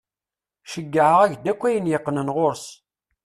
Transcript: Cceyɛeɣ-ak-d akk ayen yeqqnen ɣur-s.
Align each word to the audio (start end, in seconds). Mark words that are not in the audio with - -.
Cceyɛeɣ-ak-d 0.65 1.45
akk 1.51 1.61
ayen 1.67 1.89
yeqqnen 1.91 2.33
ɣur-s. 2.35 2.65